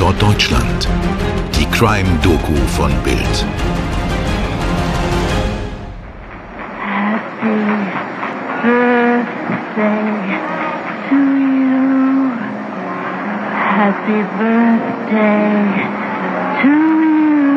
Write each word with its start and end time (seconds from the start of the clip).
Tatort 0.00 0.22
Deutschland. 0.22 0.88
Die 1.54 1.66
Crime-Doku 1.76 2.54
von 2.74 2.90
Bild. 3.04 3.44
Happy 13.76 14.22
birthday 14.32 15.26
to 16.62 16.76
you. 16.96 17.52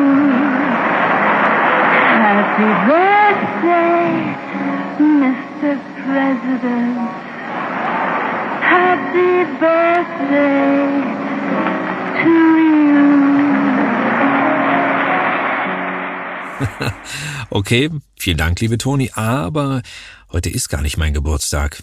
Happy 2.20 2.68
birthday, 2.84 4.04
Mr. 5.00 5.72
President. 5.96 7.08
Happy 8.60 9.32
birthday. 9.58 11.23
okay, 17.50 17.90
vielen 18.18 18.38
Dank, 18.38 18.60
liebe 18.60 18.78
Toni, 18.78 19.10
aber 19.14 19.82
heute 20.32 20.50
ist 20.50 20.68
gar 20.68 20.82
nicht 20.82 20.96
mein 20.96 21.14
Geburtstag. 21.14 21.82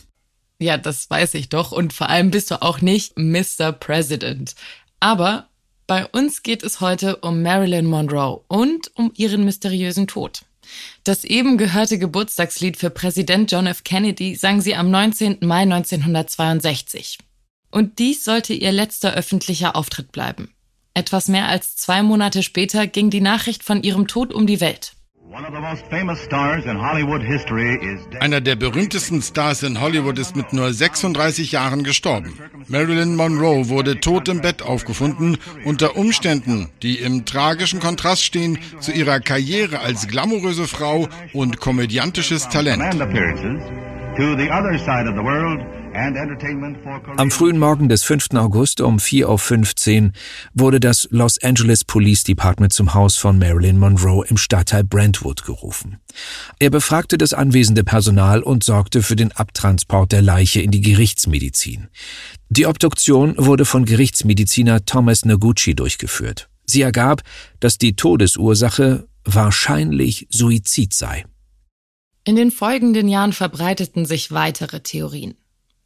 Ja, 0.60 0.78
das 0.78 1.10
weiß 1.10 1.34
ich 1.34 1.50
doch. 1.50 1.72
Und 1.72 1.92
vor 1.94 2.10
allem 2.10 2.30
bist 2.30 2.52
du 2.52 2.62
auch 2.62 2.82
nicht 2.82 3.18
Mr. 3.18 3.72
President. 3.72 4.56
Aber 5.00 5.48
bei 5.88 6.06
uns 6.06 6.44
geht 6.44 6.64
es 6.64 6.80
heute 6.80 7.18
um 7.18 7.42
Marilyn 7.42 7.86
Monroe 7.86 8.44
und 8.48 8.92
um 8.96 9.12
ihren 9.16 9.44
mysteriösen 9.44 10.08
Tod. 10.08 10.44
Das 11.04 11.24
eben 11.24 11.58
gehörte 11.58 11.98
Geburtstagslied 11.98 12.78
für 12.78 12.92
Präsident 12.92 13.52
John 13.52 13.66
F. 13.66 13.84
Kennedy 13.84 14.36
sang 14.36 14.62
sie 14.62 14.76
am 14.76 14.92
19. 14.92 15.40
Mai 15.42 15.64
1962. 15.64 17.18
Und 17.72 18.00
dies 18.00 18.24
sollte 18.24 18.54
ihr 18.54 18.72
letzter 18.72 19.14
öffentlicher 19.14 19.76
Auftritt 19.76 20.12
bleiben. 20.12 20.54
Etwas 20.94 21.30
mehr 21.30 21.48
als 21.48 21.78
zwei 21.78 22.04
Monate 22.04 22.44
später 22.44 22.86
ging 22.86 23.10
die 23.10 23.22
Nachricht 23.22 23.64
von 23.64 23.82
ihrem 23.82 24.08
Tod 24.08 24.34
um 24.34 24.46
die 24.46 24.60
Welt. 24.60 24.94
Einer 28.20 28.42
der 28.42 28.56
berühmtesten 28.58 29.22
Stars 29.22 29.64
in 29.64 29.80
Hollywood 29.80 30.20
ist 30.20 30.36
mit 30.36 30.52
nur 30.52 30.74
36 30.74 31.54
Jahren 31.54 31.86
gestorben. 31.86 32.38
Marilyn 32.68 33.16
Monroe 33.16 33.70
wurde 33.70 34.02
tot 34.02 34.28
im 34.28 34.42
Bett 34.42 34.62
aufgefunden, 34.62 35.38
unter 35.64 35.96
Umständen, 35.96 36.70
die 36.82 36.98
im 36.98 37.24
tragischen 37.24 37.80
Kontrast 37.80 38.26
stehen 38.26 38.60
zu 38.82 38.92
ihrer 38.92 39.22
Karriere 39.22 39.80
als 39.80 40.10
glamouröse 40.10 40.68
Frau 40.68 41.08
und 41.32 41.62
komödiantisches 41.62 42.50
Talent. 42.50 42.84
Am 47.18 47.32
frühen 47.32 47.60
Morgen 47.60 47.90
des 47.90 48.04
5. 48.04 48.34
August 48.36 48.82
um 48.82 48.98
4.15 48.98 50.06
Uhr 50.06 50.12
wurde 50.54 50.80
das 50.80 51.08
Los 51.12 51.42
Angeles 51.44 51.84
Police 51.84 52.24
Department 52.24 52.72
zum 52.72 52.94
Haus 52.94 53.18
von 53.18 53.38
Marilyn 53.38 53.78
Monroe 53.78 54.26
im 54.28 54.38
Stadtteil 54.38 54.84
Brentwood 54.84 55.44
gerufen. 55.44 55.98
Er 56.60 56.70
befragte 56.70 57.18
das 57.18 57.34
anwesende 57.34 57.84
Personal 57.84 58.42
und 58.42 58.64
sorgte 58.64 59.04
für 59.04 59.16
den 59.16 59.32
Abtransport 59.32 60.12
der 60.12 60.22
Leiche 60.22 60.62
in 60.62 60.72
die 60.72 60.82
Gerichtsmedizin. 60.82 61.90
Die 62.50 62.66
Obduktion 62.66 63.36
wurde 63.38 63.66
von 63.66 63.86
Gerichtsmediziner 63.86 64.86
Thomas 64.86 65.26
Noguchi 65.26 65.76
durchgeführt. 65.76 66.50
Sie 66.66 66.82
ergab, 66.82 67.22
dass 67.60 67.78
die 67.78 67.96
Todesursache 67.96 69.08
wahrscheinlich 69.26 70.28
Suizid 70.30 70.94
sei. 70.94 71.26
In 72.24 72.36
den 72.36 72.52
folgenden 72.52 73.08
Jahren 73.08 73.34
verbreiteten 73.34 74.06
sich 74.06 74.32
weitere 74.32 74.82
Theorien. 74.82 75.36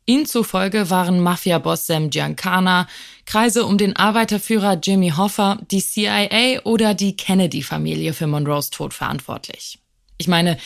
Ihnen 0.07 0.27
zufolge 0.27 0.91
waren 0.91 1.19
Mafia-Boss 1.19 1.87
Sam 1.87 2.11
Giancana, 2.11 2.87
Kreise 3.25 3.65
um 3.65 3.77
den 3.77 3.95
Arbeiterführer 3.95 4.79
Jimmy 4.81 5.09
Hoffa, 5.09 5.59
die 5.71 5.81
CIA 5.81 6.61
oder 6.63 6.93
die 6.93 7.17
Kennedy-Familie 7.17 8.13
für 8.13 8.27
Monroes 8.27 8.69
Tod 8.69 8.93
verantwortlich. 8.93 9.79
Ich 10.17 10.27
meine, 10.27 10.57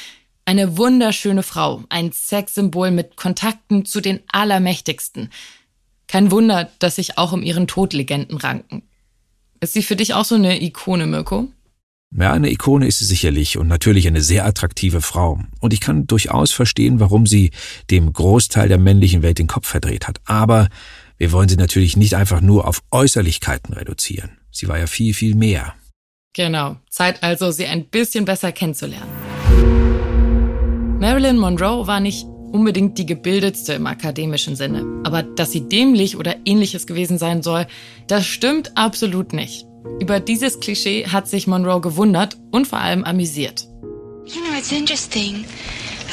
eine 0.44 0.78
wunderschöne 0.78 1.44
Frau, 1.44 1.84
ein 1.90 2.12
Sexsymbol 2.12 2.92
mit 2.92 3.16
Kontakten 3.16 3.86
zu 3.86 4.02
den 4.02 4.20
Allermächtigsten. 4.30 5.32
Kein 6.08 6.32
Wunder, 6.32 6.70
dass 6.80 6.98
sich 6.98 7.18
auch 7.18 7.32
um 7.32 7.42
ihren 7.42 7.68
Tod 7.68 7.94
Legenden 7.94 8.38
ranken. 8.38 8.84
Ist 9.62 9.74
sie 9.74 9.84
für 9.84 9.96
dich 9.96 10.16
auch 10.16 10.26
so 10.26 10.36
eine 10.36 10.62
Ikone, 10.62 11.06
Mirko? 11.06 11.48
Ja, 12.12 12.34
eine 12.34 12.52
Ikone 12.52 12.88
ist 12.88 13.00
sie 13.00 13.06
sicherlich 13.06 13.58
und 13.58 13.68
natürlich 13.68 14.08
eine 14.08 14.22
sehr 14.22 14.46
attraktive 14.46 15.02
Frau. 15.02 15.40
Und 15.60 15.74
ich 15.74 15.80
kann 15.80 16.08
durchaus 16.08 16.52
verstehen, 16.52 17.00
warum 17.00 17.28
sie 17.28 17.52
dem 17.92 18.12
Großteil 18.12 18.68
der 18.68 18.80
männlichen 18.80 19.22
Welt 19.22 19.38
den 19.38 19.46
Kopf 19.46 19.68
verdreht 19.68 20.08
hat. 20.08 20.20
Aber 20.26 20.70
wir 21.18 21.32
wollen 21.32 21.50
sie 21.50 21.56
natürlich 21.56 21.98
nicht 21.98 22.16
einfach 22.16 22.42
nur 22.42 22.68
auf 22.68 22.82
Äußerlichkeiten 22.90 23.76
reduzieren. 23.76 24.40
Sie 24.52 24.68
war 24.68 24.80
ja 24.80 24.88
viel, 24.88 25.14
viel 25.14 25.36
mehr. 25.36 25.76
Genau. 26.34 26.78
Zeit 26.90 27.22
also, 27.22 27.52
sie 27.52 27.68
ein 27.68 27.86
bisschen 27.86 28.26
besser 28.26 28.52
kennenzulernen. 28.52 29.10
Marilyn 31.00 31.38
Monroe 31.38 31.86
war 31.86 32.00
nicht 32.00 32.26
unbedingt 32.52 32.98
die 32.98 33.06
gebildetste 33.06 33.74
im 33.74 33.86
akademischen 33.86 34.56
Sinne. 34.56 34.84
Aber 35.04 35.22
dass 35.22 35.52
sie 35.52 35.70
dämlich 35.70 36.18
oder 36.18 36.36
ähnliches 36.46 36.88
gewesen 36.88 37.20
sein 37.20 37.44
soll, 37.44 37.68
das 38.08 38.26
stimmt 38.26 38.76
absolut 38.76 39.32
nicht. 39.34 39.69
Über 40.00 40.20
dieses 40.20 40.60
Klischee 40.60 41.08
hat 41.08 41.28
sich 41.28 41.48
Monroe 41.48 41.82
gewundert 41.82 42.38
und 42.52 42.68
vor 42.68 42.80
allem 42.80 43.04
amüsiert. 43.04 43.68
You 44.26 44.42
know, 44.42 44.58
it's 44.58 44.72
interesting 44.72 45.46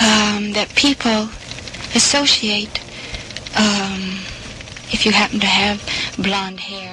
um, 0.01 0.53
that 0.55 0.69
people 0.75 1.29
associate 1.95 2.81
um, 3.57 4.19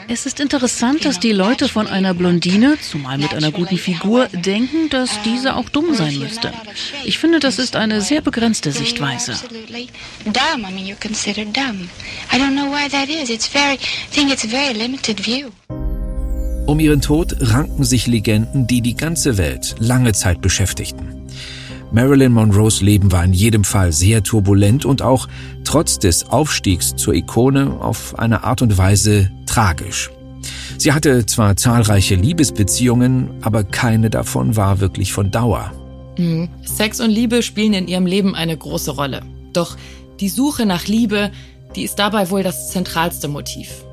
es 0.07 0.25
ist 0.25 0.39
interessant, 0.39 1.05
dass 1.05 1.19
die 1.19 1.31
Leute 1.31 1.69
von 1.69 1.87
einer 1.87 2.13
Blondine, 2.13 2.77
zumal 2.79 3.17
mit 3.17 3.33
einer 3.33 3.51
guten 3.51 3.77
Figur, 3.77 4.27
denken, 4.29 4.89
dass 4.89 5.21
diese 5.23 5.55
auch 5.55 5.69
dumm 5.69 5.93
sein 5.93 6.17
müsste. 6.17 6.51
Ich 7.05 7.19
finde, 7.19 7.39
das 7.39 7.59
ist 7.59 7.75
eine 7.75 8.01
sehr 8.01 8.21
begrenzte 8.21 8.71
Sichtweise. 8.71 9.35
Um 16.65 16.79
ihren 16.79 17.01
Tod 17.01 17.35
ranken 17.41 17.83
sich 17.83 18.07
Legenden, 18.07 18.67
die 18.67 18.81
die 18.81 18.95
ganze 18.95 19.37
Welt 19.37 19.75
lange 19.79 20.13
Zeit 20.13 20.41
beschäftigten. 20.41 21.27
Marilyn 21.91 22.31
Monroes 22.31 22.81
Leben 22.81 23.11
war 23.11 23.23
in 23.23 23.33
jedem 23.33 23.63
Fall 23.65 23.91
sehr 23.91 24.23
turbulent 24.23 24.85
und 24.85 25.01
auch 25.01 25.27
trotz 25.65 25.99
des 25.99 26.29
Aufstiegs 26.29 26.95
zur 26.95 27.13
Ikone 27.13 27.79
auf 27.81 28.17
eine 28.17 28.43
Art 28.45 28.61
und 28.61 28.77
Weise 28.77 29.29
tragisch. 29.45 30.09
Sie 30.77 30.93
hatte 30.93 31.25
zwar 31.25 31.55
zahlreiche 31.57 32.15
Liebesbeziehungen, 32.15 33.29
aber 33.41 33.63
keine 33.63 34.09
davon 34.09 34.55
war 34.55 34.79
wirklich 34.79 35.13
von 35.13 35.31
Dauer. 35.31 35.71
Mhm. 36.17 36.49
Sex 36.63 36.99
und 36.99 37.09
Liebe 37.09 37.43
spielen 37.43 37.73
in 37.73 37.87
ihrem 37.87 38.05
Leben 38.05 38.35
eine 38.35 38.57
große 38.57 38.91
Rolle. 38.91 39.21
Doch 39.51 39.77
die 40.19 40.29
Suche 40.29 40.65
nach 40.65 40.87
Liebe, 40.87 41.31
die 41.75 41.83
ist 41.83 41.99
dabei 41.99 42.29
wohl 42.29 42.41
das 42.41 42.71
zentralste 42.71 43.27
Motiv. 43.27 43.83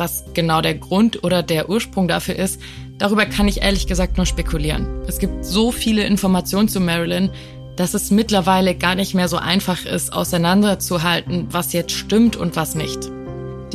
Was 0.00 0.24
genau 0.32 0.62
der 0.62 0.76
Grund 0.76 1.24
oder 1.24 1.42
der 1.42 1.68
Ursprung 1.68 2.08
dafür 2.08 2.34
ist, 2.34 2.58
darüber 2.96 3.26
kann 3.26 3.48
ich 3.48 3.60
ehrlich 3.60 3.86
gesagt 3.86 4.16
nur 4.16 4.24
spekulieren. 4.24 4.88
Es 5.06 5.18
gibt 5.18 5.44
so 5.44 5.72
viele 5.72 6.04
Informationen 6.04 6.68
zu 6.68 6.80
Marilyn, 6.80 7.28
dass 7.76 7.92
es 7.92 8.10
mittlerweile 8.10 8.74
gar 8.74 8.94
nicht 8.94 9.12
mehr 9.12 9.28
so 9.28 9.36
einfach 9.36 9.84
ist, 9.84 10.14
auseinanderzuhalten, 10.14 11.48
was 11.50 11.74
jetzt 11.74 11.92
stimmt 11.92 12.34
und 12.34 12.56
was 12.56 12.74
nicht. 12.74 13.10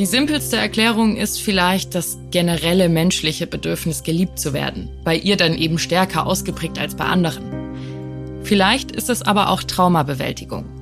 Die 0.00 0.04
simpelste 0.04 0.56
Erklärung 0.56 1.16
ist 1.16 1.40
vielleicht 1.40 1.94
das 1.94 2.18
generelle 2.32 2.88
menschliche 2.88 3.46
Bedürfnis, 3.46 4.02
geliebt 4.02 4.40
zu 4.40 4.52
werden, 4.52 4.88
bei 5.04 5.14
ihr 5.14 5.36
dann 5.36 5.54
eben 5.54 5.78
stärker 5.78 6.26
ausgeprägt 6.26 6.80
als 6.80 6.96
bei 6.96 7.04
anderen. 7.04 8.42
Vielleicht 8.42 8.90
ist 8.90 9.10
es 9.10 9.22
aber 9.22 9.48
auch 9.50 9.62
Traumabewältigung. 9.62 10.75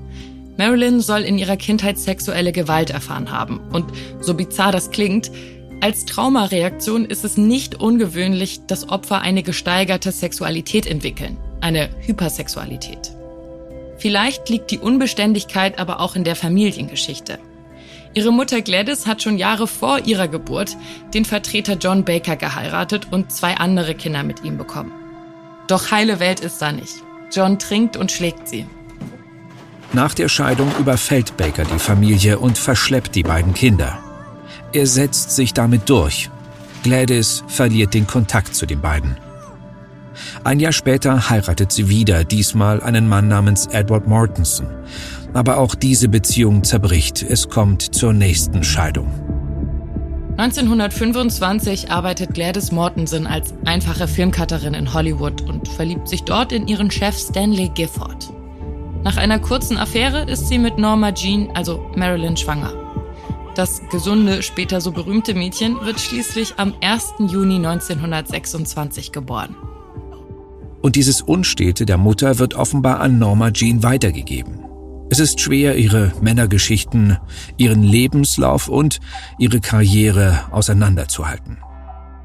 Marilyn 0.56 1.00
soll 1.00 1.22
in 1.22 1.38
ihrer 1.38 1.56
Kindheit 1.56 1.98
sexuelle 1.98 2.52
Gewalt 2.52 2.90
erfahren 2.90 3.30
haben. 3.30 3.60
Und 3.72 3.86
so 4.20 4.34
bizarr 4.34 4.72
das 4.72 4.90
klingt, 4.90 5.30
als 5.80 6.06
Traumareaktion 6.06 7.04
ist 7.04 7.24
es 7.24 7.36
nicht 7.36 7.80
ungewöhnlich, 7.80 8.66
dass 8.66 8.88
Opfer 8.88 9.20
eine 9.20 9.42
gesteigerte 9.42 10.12
Sexualität 10.12 10.86
entwickeln, 10.86 11.36
eine 11.60 11.90
Hypersexualität. 12.06 13.12
Vielleicht 13.98 14.48
liegt 14.48 14.70
die 14.70 14.78
Unbeständigkeit 14.78 15.78
aber 15.78 16.00
auch 16.00 16.16
in 16.16 16.24
der 16.24 16.36
Familiengeschichte. 16.36 17.38
Ihre 18.14 18.32
Mutter 18.32 18.62
Gladys 18.62 19.06
hat 19.06 19.22
schon 19.22 19.38
Jahre 19.38 19.66
vor 19.66 20.06
ihrer 20.06 20.28
Geburt 20.28 20.76
den 21.12 21.24
Vertreter 21.24 21.74
John 21.74 22.04
Baker 22.04 22.36
geheiratet 22.36 23.08
und 23.10 23.32
zwei 23.32 23.56
andere 23.56 23.94
Kinder 23.94 24.22
mit 24.22 24.44
ihm 24.44 24.56
bekommen. 24.56 24.92
Doch 25.66 25.90
heile 25.90 26.20
Welt 26.20 26.40
ist 26.40 26.58
da 26.62 26.70
nicht. 26.70 26.94
John 27.32 27.58
trinkt 27.58 27.96
und 27.96 28.12
schlägt 28.12 28.48
sie. 28.48 28.66
Nach 29.94 30.12
der 30.12 30.28
Scheidung 30.28 30.68
überfällt 30.80 31.36
Baker 31.36 31.62
die 31.64 31.78
Familie 31.78 32.40
und 32.40 32.58
verschleppt 32.58 33.14
die 33.14 33.22
beiden 33.22 33.54
Kinder. 33.54 33.96
Er 34.72 34.88
setzt 34.88 35.30
sich 35.30 35.54
damit 35.54 35.88
durch. 35.88 36.30
Gladys 36.82 37.44
verliert 37.46 37.94
den 37.94 38.08
Kontakt 38.08 38.56
zu 38.56 38.66
den 38.66 38.80
beiden. 38.80 39.16
Ein 40.42 40.58
Jahr 40.58 40.72
später 40.72 41.30
heiratet 41.30 41.70
sie 41.70 41.88
wieder, 41.88 42.24
diesmal 42.24 42.82
einen 42.82 43.08
Mann 43.08 43.28
namens 43.28 43.68
Edward 43.68 44.08
Mortensen. 44.08 44.66
Aber 45.32 45.58
auch 45.58 45.76
diese 45.76 46.08
Beziehung 46.08 46.64
zerbricht. 46.64 47.22
Es 47.22 47.48
kommt 47.48 47.94
zur 47.94 48.12
nächsten 48.12 48.64
Scheidung. 48.64 49.06
1925 50.38 51.92
arbeitet 51.92 52.34
Gladys 52.34 52.72
Mortensen 52.72 53.28
als 53.28 53.54
einfache 53.64 54.08
Filmcutterin 54.08 54.74
in 54.74 54.92
Hollywood 54.92 55.42
und 55.42 55.68
verliebt 55.68 56.08
sich 56.08 56.24
dort 56.24 56.50
in 56.50 56.66
ihren 56.66 56.90
Chef 56.90 57.16
Stanley 57.16 57.70
Gifford. 57.76 58.34
Nach 59.04 59.18
einer 59.18 59.38
kurzen 59.38 59.76
Affäre 59.76 60.22
ist 60.22 60.48
sie 60.48 60.58
mit 60.58 60.78
Norma 60.78 61.12
Jean, 61.12 61.50
also 61.52 61.90
Marilyn, 61.94 62.38
schwanger. 62.38 62.72
Das 63.54 63.82
gesunde, 63.90 64.42
später 64.42 64.80
so 64.80 64.92
berühmte 64.92 65.34
Mädchen 65.34 65.76
wird 65.82 66.00
schließlich 66.00 66.54
am 66.56 66.72
1. 66.80 67.12
Juni 67.18 67.56
1926 67.56 69.12
geboren. 69.12 69.54
Und 70.80 70.96
dieses 70.96 71.20
Unstete 71.20 71.84
der 71.84 71.98
Mutter 71.98 72.38
wird 72.38 72.54
offenbar 72.54 73.00
an 73.00 73.18
Norma 73.18 73.50
Jean 73.50 73.82
weitergegeben. 73.82 74.64
Es 75.10 75.18
ist 75.20 75.38
schwer, 75.38 75.76
ihre 75.76 76.12
Männergeschichten, 76.22 77.18
ihren 77.58 77.82
Lebenslauf 77.82 78.68
und 78.68 79.00
ihre 79.38 79.60
Karriere 79.60 80.40
auseinanderzuhalten. 80.50 81.58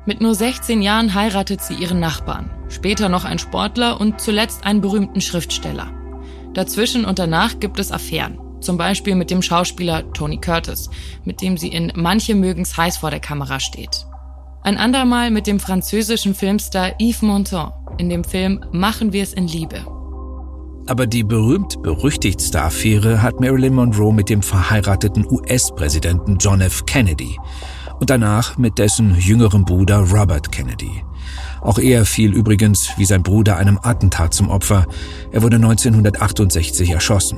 Mit 0.05 0.21
nur 0.21 0.33
16 0.33 0.81
Jahren 0.81 1.13
heiratet 1.13 1.61
sie 1.61 1.73
ihren 1.73 1.99
Nachbarn, 1.99 2.49
später 2.69 3.09
noch 3.09 3.25
einen 3.25 3.37
Sportler 3.37 3.99
und 3.99 4.21
zuletzt 4.21 4.65
einen 4.65 4.79
berühmten 4.79 5.19
Schriftsteller. 5.19 5.98
Dazwischen 6.53 7.05
und 7.05 7.19
danach 7.19 7.59
gibt 7.59 7.79
es 7.79 7.91
Affären, 7.91 8.39
zum 8.59 8.77
Beispiel 8.77 9.15
mit 9.15 9.31
dem 9.31 9.41
Schauspieler 9.41 10.11
Tony 10.13 10.37
Curtis, 10.37 10.89
mit 11.23 11.41
dem 11.41 11.57
sie 11.57 11.69
in 11.69 11.91
Manche 11.95 12.35
mögen's 12.35 12.75
heiß 12.75 12.97
vor 12.97 13.11
der 13.11 13.19
Kamera 13.19 13.59
steht. 13.59 14.05
Ein 14.61 14.77
andermal 14.77 15.31
mit 15.31 15.47
dem 15.47 15.59
französischen 15.59 16.35
Filmstar 16.35 16.91
Yves 16.99 17.21
Montand 17.21 17.73
in 17.97 18.09
dem 18.09 18.23
Film 18.23 18.63
Machen 18.71 19.13
wir 19.13 19.23
es 19.23 19.33
in 19.33 19.47
Liebe. 19.47 19.85
Aber 20.87 21.05
die 21.05 21.23
berühmt-berüchtigtste 21.23 22.61
Affäre 22.61 23.21
hat 23.21 23.39
Marilyn 23.39 23.75
Monroe 23.75 24.11
mit 24.11 24.29
dem 24.29 24.41
verheirateten 24.41 25.25
US-Präsidenten 25.29 26.37
John 26.39 26.61
F. 26.61 26.85
Kennedy 26.85 27.37
und 27.99 28.09
danach 28.09 28.57
mit 28.57 28.79
dessen 28.79 29.15
jüngerem 29.19 29.65
Bruder 29.65 29.99
Robert 29.99 30.51
Kennedy. 30.51 31.03
Auch 31.61 31.79
er 31.79 32.05
fiel 32.05 32.33
übrigens 32.33 32.89
wie 32.97 33.05
sein 33.05 33.23
Bruder 33.23 33.57
einem 33.57 33.79
Attentat 33.81 34.33
zum 34.33 34.49
Opfer. 34.49 34.85
Er 35.31 35.41
wurde 35.41 35.57
1968 35.57 36.91
erschossen. 36.91 37.37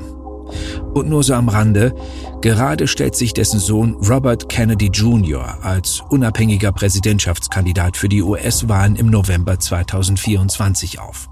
Und 0.94 1.10
nur 1.10 1.24
so 1.24 1.34
am 1.34 1.50
Rande, 1.50 1.96
gerade 2.42 2.88
stellt 2.88 3.16
sich 3.16 3.34
dessen 3.34 3.60
Sohn 3.60 3.96
Robert 4.08 4.50
Kennedy 4.50 4.88
Jr. 4.88 5.64
als 5.64 6.02
unabhängiger 6.10 6.72
Präsidentschaftskandidat 6.72 7.96
für 7.98 8.10
die 8.10 8.22
US-Wahlen 8.22 8.96
im 8.96 9.08
November 9.08 9.60
2024 9.60 11.00
auf. 11.00 11.30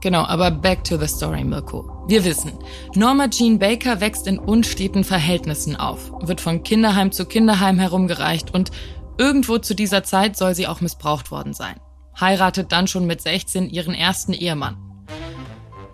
Genau, 0.00 0.24
aber 0.24 0.50
back 0.50 0.82
to 0.84 0.96
the 0.96 1.06
story, 1.06 1.44
Mirko. 1.44 2.04
Wir 2.08 2.24
wissen, 2.24 2.52
Norma 2.94 3.28
Jean 3.28 3.58
Baker 3.58 4.00
wächst 4.00 4.26
in 4.26 4.38
unsteten 4.38 5.04
Verhältnissen 5.04 5.76
auf, 5.76 6.10
wird 6.22 6.40
von 6.40 6.62
Kinderheim 6.62 7.12
zu 7.12 7.26
Kinderheim 7.26 7.78
herumgereicht 7.78 8.54
und 8.54 8.70
irgendwo 9.20 9.58
zu 9.58 9.74
dieser 9.74 10.02
Zeit 10.02 10.36
soll 10.36 10.54
sie 10.54 10.66
auch 10.66 10.80
missbraucht 10.80 11.30
worden 11.30 11.52
sein. 11.52 11.78
Heiratet 12.18 12.72
dann 12.72 12.88
schon 12.88 13.06
mit 13.06 13.20
16 13.20 13.68
ihren 13.68 13.94
ersten 13.94 14.32
Ehemann. 14.32 14.78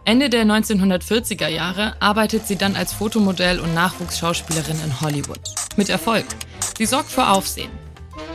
Ende 0.05 0.31
der 0.31 0.45
1940er 0.45 1.49
Jahre 1.49 2.01
arbeitet 2.01 2.47
sie 2.47 2.55
dann 2.55 2.77
als 2.77 2.93
Fotomodell 2.93 3.59
und 3.59 3.75
Nachwuchsschauspielerin 3.75 4.77
in 4.85 5.01
Hollywood. 5.01 5.41
Mit 5.77 5.89
Erfolg. 5.89 6.25
Sie 6.79 6.87
sorgt 6.87 7.11
für 7.11 7.29
Aufsehen. 7.29 7.71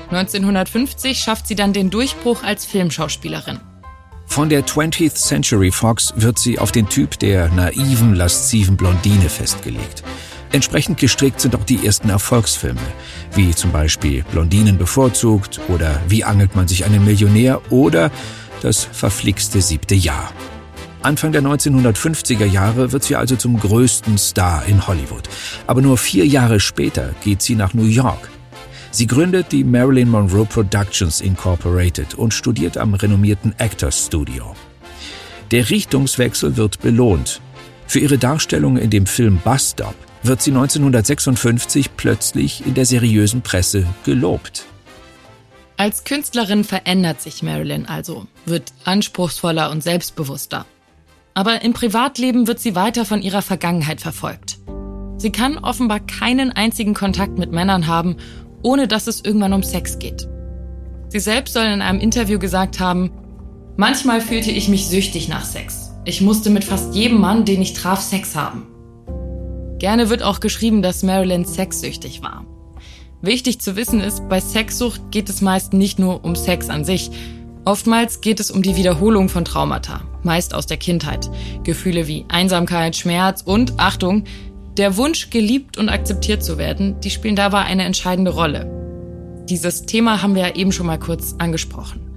1950 0.09 1.17
schafft 1.19 1.47
sie 1.47 1.55
dann 1.55 1.71
den 1.71 1.89
Durchbruch 1.89 2.43
als 2.43 2.65
Filmschauspielerin. 2.65 3.61
Von 4.25 4.49
der 4.49 4.65
20th 4.65 5.15
Century 5.15 5.71
Fox 5.71 6.13
wird 6.17 6.37
sie 6.37 6.59
auf 6.59 6.73
den 6.73 6.89
Typ 6.89 7.17
der 7.19 7.47
naiven, 7.49 8.13
lasziven 8.15 8.75
Blondine 8.75 9.29
festgelegt. 9.29 10.03
Entsprechend 10.51 10.99
gestrickt 10.99 11.39
sind 11.39 11.55
auch 11.55 11.63
die 11.63 11.85
ersten 11.85 12.09
Erfolgsfilme, 12.09 12.81
wie 13.35 13.55
zum 13.55 13.71
Beispiel 13.71 14.23
Blondinen 14.31 14.77
bevorzugt 14.77 15.61
oder 15.69 16.01
Wie 16.07 16.23
angelt 16.23 16.55
man 16.55 16.67
sich 16.67 16.85
einen 16.85 17.05
Millionär 17.05 17.61
oder 17.71 18.11
Das 18.61 18.83
verflixte 18.83 19.61
siebte 19.61 19.95
Jahr. 19.95 20.31
Anfang 21.01 21.31
der 21.31 21.41
1950er 21.41 22.45
Jahre 22.45 22.91
wird 22.91 23.03
sie 23.03 23.15
also 23.15 23.35
zum 23.35 23.59
größten 23.59 24.19
Star 24.19 24.65
in 24.65 24.85
Hollywood. 24.85 25.23
Aber 25.65 25.81
nur 25.81 25.97
vier 25.97 26.27
Jahre 26.27 26.59
später 26.59 27.15
geht 27.23 27.41
sie 27.41 27.55
nach 27.55 27.73
New 27.73 27.87
York 27.87 28.29
Sie 28.93 29.07
gründet 29.07 29.53
die 29.53 29.63
Marilyn 29.63 30.09
Monroe 30.09 30.45
Productions 30.45 31.21
Incorporated 31.21 32.15
und 32.15 32.33
studiert 32.33 32.77
am 32.77 32.93
renommierten 32.93 33.55
Actors 33.57 34.07
Studio. 34.07 34.53
Der 35.51 35.69
Richtungswechsel 35.69 36.57
wird 36.57 36.81
belohnt. 36.81 37.41
Für 37.87 37.99
ihre 37.99 38.17
Darstellung 38.17 38.75
in 38.75 38.89
dem 38.89 39.05
Film 39.05 39.39
Bus 39.43 39.71
Stop 39.71 39.95
wird 40.23 40.41
sie 40.41 40.51
1956 40.51 41.95
plötzlich 41.97 42.65
in 42.65 42.73
der 42.73 42.85
seriösen 42.85 43.41
Presse 43.41 43.85
gelobt. 44.03 44.65
Als 45.77 46.03
Künstlerin 46.03 46.63
verändert 46.63 47.21
sich 47.21 47.41
Marilyn 47.41 47.87
also, 47.87 48.27
wird 48.45 48.71
anspruchsvoller 48.85 49.71
und 49.71 49.81
selbstbewusster. 49.83 50.65
Aber 51.33 51.63
im 51.63 51.73
Privatleben 51.73 52.47
wird 52.47 52.59
sie 52.59 52.75
weiter 52.75 53.05
von 53.05 53.21
ihrer 53.21 53.41
Vergangenheit 53.41 54.01
verfolgt. 54.01 54.59
Sie 55.17 55.31
kann 55.31 55.57
offenbar 55.57 55.99
keinen 55.99 56.51
einzigen 56.51 56.93
Kontakt 56.93 57.37
mit 57.37 57.51
Männern 57.51 57.87
haben 57.87 58.17
ohne 58.63 58.87
dass 58.87 59.07
es 59.07 59.21
irgendwann 59.23 59.53
um 59.53 59.63
Sex 59.63 59.99
geht. 59.99 60.27
Sie 61.09 61.19
selbst 61.19 61.53
soll 61.53 61.65
in 61.65 61.81
einem 61.81 61.99
Interview 61.99 62.39
gesagt 62.39 62.79
haben, 62.79 63.11
manchmal 63.77 64.21
fühlte 64.21 64.51
ich 64.51 64.69
mich 64.69 64.87
süchtig 64.87 65.27
nach 65.27 65.45
Sex. 65.45 65.91
Ich 66.05 66.21
musste 66.21 66.49
mit 66.49 66.63
fast 66.63 66.95
jedem 66.95 67.19
Mann, 67.19 67.45
den 67.45 67.61
ich 67.61 67.73
traf, 67.73 68.01
Sex 68.01 68.35
haben. 68.35 68.67
Gerne 69.81 70.11
wird 70.11 70.21
auch 70.21 70.41
geschrieben, 70.41 70.83
dass 70.83 71.01
Marilyn 71.01 71.43
sexsüchtig 71.43 72.21
war. 72.21 72.45
Wichtig 73.23 73.59
zu 73.61 73.75
wissen 73.75 73.99
ist, 73.99 74.29
bei 74.29 74.39
Sexsucht 74.39 75.01
geht 75.09 75.27
es 75.27 75.41
meist 75.41 75.73
nicht 75.73 75.97
nur 75.97 76.23
um 76.23 76.35
Sex 76.35 76.69
an 76.69 76.85
sich. 76.85 77.09
Oftmals 77.65 78.21
geht 78.21 78.39
es 78.39 78.51
um 78.51 78.61
die 78.61 78.75
Wiederholung 78.75 79.27
von 79.27 79.43
Traumata, 79.43 80.03
meist 80.21 80.53
aus 80.53 80.67
der 80.67 80.77
Kindheit. 80.77 81.31
Gefühle 81.63 82.05
wie 82.05 82.25
Einsamkeit, 82.27 82.95
Schmerz 82.95 83.41
und, 83.41 83.79
Achtung, 83.79 84.25
der 84.77 84.97
Wunsch, 84.97 85.31
geliebt 85.31 85.79
und 85.79 85.89
akzeptiert 85.89 86.43
zu 86.43 86.59
werden, 86.59 86.99
die 86.99 87.09
spielen 87.09 87.35
dabei 87.35 87.61
eine 87.61 87.83
entscheidende 87.83 88.35
Rolle. 88.35 88.69
Dieses 89.49 89.87
Thema 89.87 90.21
haben 90.21 90.35
wir 90.35 90.49
ja 90.49 90.55
eben 90.55 90.71
schon 90.71 90.85
mal 90.85 90.99
kurz 90.99 91.33
angesprochen. 91.39 92.10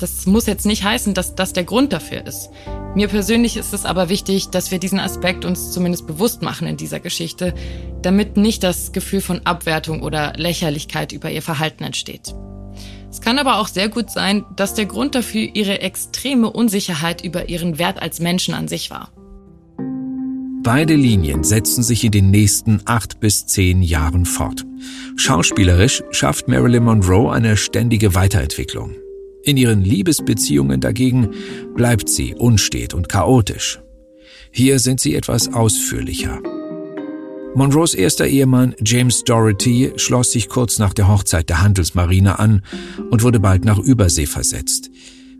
Das 0.00 0.24
muss 0.26 0.46
jetzt 0.46 0.64
nicht 0.64 0.82
heißen, 0.82 1.12
dass 1.12 1.34
das 1.34 1.52
der 1.52 1.64
Grund 1.64 1.92
dafür 1.92 2.26
ist. 2.26 2.48
Mir 2.94 3.06
persönlich 3.06 3.56
ist 3.58 3.74
es 3.74 3.84
aber 3.84 4.08
wichtig, 4.08 4.48
dass 4.48 4.70
wir 4.70 4.78
diesen 4.78 4.98
Aspekt 4.98 5.44
uns 5.44 5.72
zumindest 5.72 6.06
bewusst 6.06 6.40
machen 6.42 6.66
in 6.66 6.78
dieser 6.78 7.00
Geschichte, 7.00 7.54
damit 8.00 8.38
nicht 8.38 8.62
das 8.62 8.92
Gefühl 8.92 9.20
von 9.20 9.44
Abwertung 9.44 10.02
oder 10.02 10.32
Lächerlichkeit 10.36 11.12
über 11.12 11.30
ihr 11.30 11.42
Verhalten 11.42 11.84
entsteht. 11.84 12.34
Es 13.10 13.20
kann 13.20 13.38
aber 13.38 13.58
auch 13.58 13.68
sehr 13.68 13.88
gut 13.88 14.10
sein, 14.10 14.44
dass 14.56 14.74
der 14.74 14.86
Grund 14.86 15.14
dafür 15.14 15.48
ihre 15.52 15.80
extreme 15.82 16.50
Unsicherheit 16.50 17.22
über 17.22 17.48
ihren 17.48 17.78
Wert 17.78 18.00
als 18.00 18.20
Menschen 18.20 18.54
an 18.54 18.68
sich 18.68 18.90
war. 18.90 19.12
Beide 20.62 20.94
Linien 20.94 21.42
setzen 21.42 21.82
sich 21.82 22.04
in 22.04 22.12
den 22.12 22.30
nächsten 22.30 22.82
acht 22.84 23.20
bis 23.20 23.46
zehn 23.46 23.82
Jahren 23.82 24.26
fort. 24.26 24.64
Schauspielerisch 25.16 26.02
schafft 26.10 26.48
Marilyn 26.48 26.84
Monroe 26.84 27.32
eine 27.32 27.56
ständige 27.56 28.14
Weiterentwicklung. 28.14 28.94
In 29.44 29.56
ihren 29.56 29.82
Liebesbeziehungen 29.82 30.80
dagegen 30.80 31.30
bleibt 31.74 32.08
sie 32.08 32.34
unstet 32.34 32.94
und 32.94 33.08
chaotisch. 33.08 33.80
Hier 34.52 34.78
sind 34.78 35.00
sie 35.00 35.14
etwas 35.14 35.52
ausführlicher. 35.52 36.40
Monroes 37.54 37.94
erster 37.94 38.26
Ehemann 38.26 38.74
James 38.84 39.24
Doherty 39.24 39.92
schloss 39.96 40.32
sich 40.32 40.48
kurz 40.48 40.78
nach 40.78 40.94
der 40.94 41.08
Hochzeit 41.08 41.48
der 41.48 41.62
Handelsmarine 41.62 42.38
an 42.38 42.62
und 43.10 43.22
wurde 43.22 43.40
bald 43.40 43.64
nach 43.64 43.78
Übersee 43.78 44.26
versetzt. 44.26 44.90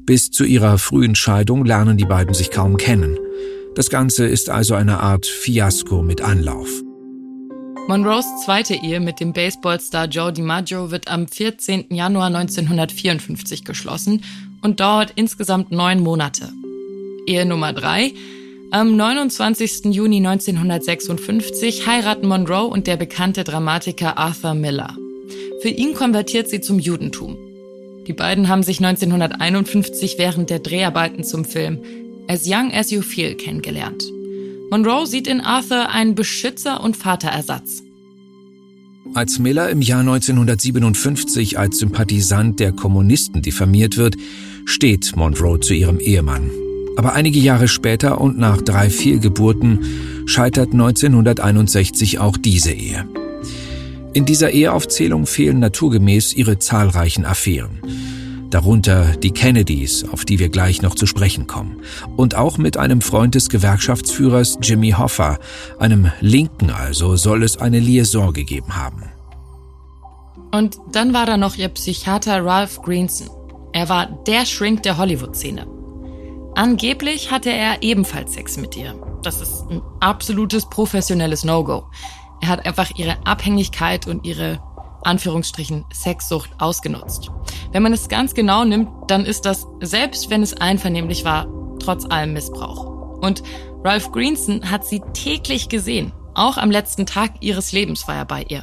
Bis 0.07 0.31
zu 0.31 0.45
ihrer 0.45 0.79
frühen 0.79 1.15
Scheidung 1.15 1.65
lernen 1.65 1.97
die 1.97 2.07
beiden 2.07 2.35
sich 2.35 2.51
kaum 2.51 2.77
kennen– 2.77 3.17
das 3.75 3.89
Ganze 3.89 4.27
ist 4.27 4.51
also 4.51 4.75
eine 4.75 5.01
Art 5.01 5.27
Fiasko 5.27 6.03
mit 6.03 6.23
Anlauf. 6.23 6.69
Monroes 7.89 8.27
zweite 8.45 8.75
Ehe 8.75 9.01
mit 9.01 9.21
dem 9.21 9.33
Baseballstar 9.33 10.07
Joe 10.07 10.33
DiMaggio 10.33 10.91
wird 10.91 11.09
am 11.09 11.27
14. 11.27 11.87
Januar 11.91 12.27
1954 12.27 13.65
geschlossen 13.65 14.23
und 14.63 14.81
dauert 14.81 15.13
insgesamt 15.17 15.73
neun 15.73 16.01
Monate. 16.01 16.53
Ehe 17.27 17.45
Nummer 17.47 17.73
drei. 17.73 18.13
Am 18.71 18.97
29. 18.97 19.87
Juni 19.87 20.19
1956 20.19 21.87
heiraten 21.87 22.29
Monroe 22.29 22.69
und 22.69 22.87
der 22.87 22.97
bekannte 22.97 23.43
Dramatiker 23.43 24.17
Arthur 24.17 24.55
Miller. 24.55 24.97
Für 25.61 25.71
ihn 25.71 25.95
konvertiert 25.95 26.49
sie 26.49 26.61
zum 26.61 26.79
Judentum. 26.79 27.37
Die 28.07 28.13
beiden 28.13 28.49
haben 28.49 28.63
sich 28.63 28.79
1951 28.79 30.19
während 30.19 30.51
der 30.51 30.61
Dreharbeiten 30.61 31.25
zum 31.25 31.45
Film 31.45 31.81
As 32.29 32.47
Young 32.47 32.73
As 32.73 32.91
You 32.91 33.03
Feel 33.03 33.35
kennengelernt. 33.35 34.05
Monroe 34.71 35.07
sieht 35.07 35.27
in 35.27 35.41
Arthur 35.41 35.89
einen 35.89 36.15
Beschützer 36.15 36.83
und 36.83 36.97
Vaterersatz. 36.97 37.83
Als 39.15 39.41
Miller 39.41 39.69
im 39.71 39.83
Jahr 39.83 40.01
1957 40.01 41.59
als 41.59 41.79
Sympathisant 41.79 42.61
der 42.61 42.71
Kommunisten 42.71 43.43
diffamiert 43.43 43.97
wird, 43.97 44.17
steht 44.67 45.17
Monroe 45.17 45.59
zu 45.59 45.75
ihrem 45.75 45.99
Ehemann. 45.99 46.51
Aber 46.97 47.15
einige 47.15 47.41
Jahre 47.41 47.67
später 47.67 48.21
und 48.21 48.39
nach 48.39 48.63
drei 48.63 48.91
Fehlgeburten 48.91 49.85
scheitert 50.27 50.73
1961 50.73 52.21
auch 52.21 52.37
diese 52.37 52.71
Ehe. 52.71 53.09
In 54.13 54.27
dieser 54.27 54.53
Eheaufzählung 54.53 55.27
fehlen 55.27 55.59
naturgemäß 55.59 56.35
ihre 56.35 56.59
zahlreichen 56.59 57.25
Affären. 57.25 57.81
Darunter 58.51 59.17
die 59.17 59.31
Kennedys, 59.31 60.05
auf 60.11 60.25
die 60.25 60.39
wir 60.39 60.49
gleich 60.49 60.83
noch 60.83 60.95
zu 60.95 61.07
sprechen 61.07 61.47
kommen. 61.47 61.83
Und 62.17 62.35
auch 62.35 62.59
mit 62.59 62.77
einem 62.77 63.01
Freund 63.01 63.35
des 63.35 63.49
Gewerkschaftsführers 63.49 64.59
Jimmy 64.61 64.91
Hoffa, 64.91 65.39
einem 65.79 66.11
Linken 66.21 66.71
also, 66.71 67.17
soll 67.17 67.45
es 67.45 67.57
eine 67.57 67.79
Liaison 67.79 68.33
gegeben 68.33 68.77
haben. 68.77 69.05
Und 70.53 70.79
dann 70.93 71.13
war 71.13 71.27
da 71.27 71.37
noch 71.37 71.57
ihr 71.57 71.69
Psychiater 71.69 72.45
Ralph 72.45 72.83
Greenson. 72.83 73.31
Er 73.73 73.89
war 73.89 74.07
der 74.27 74.45
Shrink 74.47 74.83
der 74.83 74.99
Hollywood-Szene. 74.99 75.67
Angeblich 76.57 77.31
hatte 77.31 77.51
er 77.51 77.83
ebenfalls 77.83 78.35
Sex 78.35 78.57
mit 78.57 78.77
ihr. 78.77 78.95
Das 79.23 79.41
ist 79.41 79.65
ein 79.71 79.81
absolutes 80.01 80.69
professionelles 80.69 81.45
No-Go. 81.45 81.85
Er 82.43 82.49
hat 82.49 82.67
einfach 82.67 82.91
ihre 82.97 83.25
Abhängigkeit 83.27 84.07
und 84.07 84.25
ihre 84.27 84.61
Anführungsstrichen 85.03 85.85
Sexsucht 85.93 86.51
ausgenutzt. 86.59 87.31
Wenn 87.73 87.83
man 87.83 87.93
es 87.93 88.09
ganz 88.09 88.35
genau 88.35 88.65
nimmt, 88.65 88.89
dann 89.09 89.25
ist 89.25 89.47
das, 89.47 89.67
selbst 89.81 90.31
wenn 90.31 90.43
es 90.43 90.55
einvernehmlich 90.55 91.25
war, 91.25 91.47
trotz 91.79 92.05
allem 92.05 92.33
Missbrauch. 92.33 93.19
Und 93.21 93.43
Ralph 93.85 94.13
Greenson 94.13 94.71
hat 94.71 94.87
sie 94.87 95.01
täglich 95.13 95.69
gesehen. 95.69 96.13
Auch 96.35 96.57
am 96.57 96.71
letzten 96.71 97.07
Tag 97.07 97.33
ihres 97.41 97.73
Lebens 97.73 98.07
war 98.07 98.17
er 98.17 98.25
bei 98.25 98.45
ihr. 98.49 98.63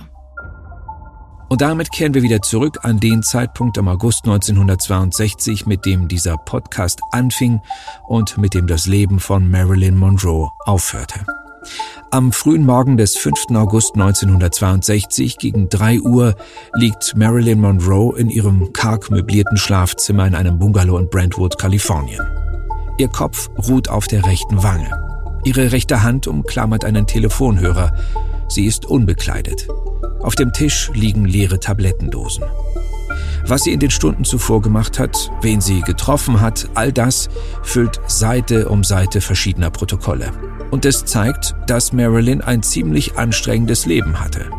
Und 1.49 1.61
damit 1.61 1.91
kehren 1.91 2.13
wir 2.13 2.23
wieder 2.23 2.41
zurück 2.41 2.79
an 2.83 2.99
den 2.99 3.23
Zeitpunkt 3.23 3.77
im 3.77 3.87
August 3.87 4.25
1962, 4.25 5.65
mit 5.65 5.85
dem 5.85 6.07
dieser 6.07 6.37
Podcast 6.37 6.99
anfing 7.11 7.61
und 8.07 8.37
mit 8.37 8.53
dem 8.53 8.67
das 8.67 8.85
Leben 8.85 9.19
von 9.19 9.49
Marilyn 9.49 9.95
Monroe 9.95 10.49
aufhörte. 10.65 11.25
Am 12.09 12.31
frühen 12.31 12.65
Morgen 12.65 12.97
des 12.97 13.17
5. 13.17 13.51
August 13.55 13.95
1962 13.95 15.37
gegen 15.37 15.69
3 15.69 15.99
Uhr 16.01 16.35
liegt 16.75 17.15
Marilyn 17.17 17.59
Monroe 17.59 18.17
in 18.17 18.29
ihrem 18.29 18.71
karg 18.71 19.11
möblierten 19.11 19.57
Schlafzimmer 19.57 20.25
in 20.25 20.35
einem 20.35 20.57
Bungalow 20.57 20.97
in 20.97 21.09
Brentwood, 21.09 21.57
Kalifornien. 21.57 22.25
Ihr 22.97 23.09
Kopf 23.09 23.49
ruht 23.67 23.89
auf 23.89 24.07
der 24.07 24.25
rechten 24.25 24.63
Wange. 24.63 24.89
Ihre 25.43 25.71
rechte 25.71 26.01
Hand 26.03 26.27
umklammert 26.27 26.85
einen 26.85 27.07
Telefonhörer. 27.07 27.93
Sie 28.47 28.65
ist 28.65 28.85
unbekleidet. 28.85 29.67
Auf 30.21 30.35
dem 30.35 30.53
Tisch 30.53 30.89
liegen 30.93 31.25
leere 31.25 31.59
Tablettendosen. 31.59 32.45
Was 33.45 33.63
sie 33.63 33.71
in 33.71 33.79
den 33.79 33.91
Stunden 33.91 34.23
zuvor 34.23 34.61
gemacht 34.61 34.99
hat, 34.99 35.31
wen 35.41 35.61
sie 35.61 35.81
getroffen 35.81 36.41
hat, 36.41 36.69
all 36.73 36.91
das 36.91 37.29
füllt 37.63 38.01
Seite 38.07 38.67
um 38.69 38.83
Seite 38.83 39.21
verschiedener 39.21 39.69
Protokolle. 39.69 40.31
Und 40.71 40.85
es 40.85 41.05
zeigt, 41.05 41.55
dass 41.67 41.93
Marilyn 41.93 42.41
ein 42.41 42.63
ziemlich 42.63 43.17
anstrengendes 43.17 43.85
Leben 43.85 44.19
hatte. 44.19 44.49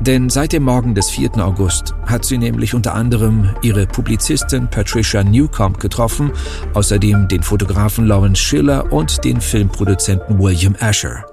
Denn 0.00 0.30
seit 0.30 0.52
dem 0.52 0.64
Morgen 0.64 0.96
des 0.96 1.10
4. 1.10 1.36
August 1.36 1.94
hat 2.06 2.24
sie 2.24 2.36
nämlich 2.36 2.74
unter 2.74 2.94
anderem 2.94 3.50
ihre 3.62 3.86
Publizistin 3.86 4.68
Patricia 4.68 5.22
Newcomb 5.22 5.78
getroffen, 5.78 6.32
außerdem 6.74 7.28
den 7.28 7.44
Fotografen 7.44 8.06
Lawrence 8.06 8.42
Schiller 8.42 8.92
und 8.92 9.24
den 9.24 9.40
Filmproduzenten 9.40 10.40
William 10.40 10.74
Asher. 10.80 11.24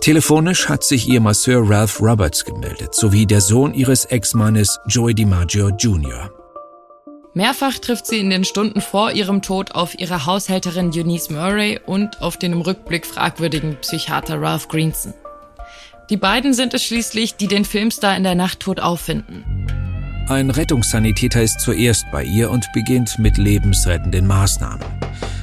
Telefonisch 0.00 0.68
hat 0.68 0.82
sich 0.82 1.08
ihr 1.08 1.20
Masseur 1.20 1.62
Ralph 1.68 2.00
Roberts 2.00 2.44
gemeldet, 2.44 2.92
sowie 2.96 3.24
der 3.24 3.40
Sohn 3.40 3.72
ihres 3.72 4.04
Ex-Mannes 4.06 4.80
Joey 4.88 5.14
DiMaggio 5.14 5.68
Jr. 5.68 6.28
Mehrfach 7.34 7.78
trifft 7.78 8.06
sie 8.06 8.18
in 8.18 8.28
den 8.28 8.44
Stunden 8.44 8.82
vor 8.82 9.12
ihrem 9.12 9.40
Tod 9.40 9.72
auf 9.72 9.98
ihre 9.98 10.26
Haushälterin 10.26 10.90
Eunice 10.94 11.30
Murray 11.30 11.80
und 11.86 12.20
auf 12.20 12.36
den 12.36 12.52
im 12.52 12.60
Rückblick 12.60 13.06
fragwürdigen 13.06 13.76
Psychiater 13.80 14.40
Ralph 14.40 14.68
Greenson. 14.68 15.14
Die 16.10 16.18
beiden 16.18 16.52
sind 16.52 16.74
es 16.74 16.84
schließlich, 16.84 17.36
die 17.36 17.46
den 17.48 17.64
Filmstar 17.64 18.16
in 18.18 18.22
der 18.22 18.34
Nacht 18.34 18.60
tot 18.60 18.80
auffinden. 18.80 19.44
Ein 20.28 20.50
Rettungssanitäter 20.50 21.42
ist 21.42 21.60
zuerst 21.60 22.04
bei 22.12 22.22
ihr 22.22 22.50
und 22.50 22.66
beginnt 22.74 23.18
mit 23.18 23.38
lebensrettenden 23.38 24.26
Maßnahmen. 24.26 24.86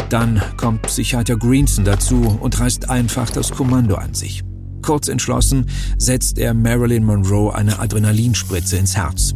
Dann 0.09 0.41
kommt 0.57 0.83
Psychiater 0.83 1.37
Greenson 1.37 1.85
dazu 1.85 2.37
und 2.39 2.59
reißt 2.59 2.89
einfach 2.89 3.31
das 3.31 3.49
Kommando 3.49 3.95
an 3.95 4.13
sich. 4.13 4.43
Kurz 4.83 5.07
entschlossen 5.07 5.65
setzt 5.97 6.37
er 6.37 6.53
Marilyn 6.53 7.03
Monroe 7.03 7.53
eine 7.53 7.79
Adrenalinspritze 7.79 8.77
ins 8.77 8.95
Herz. 8.95 9.33